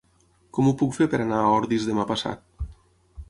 Com 0.57 0.69
ho 0.69 0.73
puc 0.79 0.95
fer 0.95 1.07
per 1.11 1.19
anar 1.25 1.41
a 1.41 1.51
Ordis 1.57 1.85
demà 1.91 2.05
passat? 2.13 2.67